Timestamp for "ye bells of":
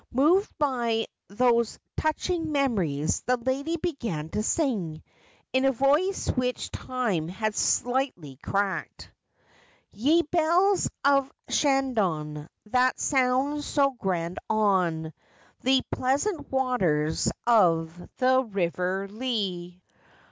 9.91-11.31